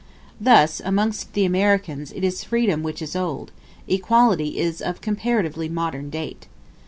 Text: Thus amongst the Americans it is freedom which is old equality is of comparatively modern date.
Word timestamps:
Thus 0.39 0.81
amongst 0.83 1.33
the 1.33 1.45
Americans 1.45 2.11
it 2.11 2.23
is 2.23 2.43
freedom 2.43 2.81
which 2.81 3.03
is 3.03 3.15
old 3.15 3.51
equality 3.87 4.57
is 4.57 4.81
of 4.81 4.99
comparatively 4.99 5.69
modern 5.69 6.09
date. 6.09 6.47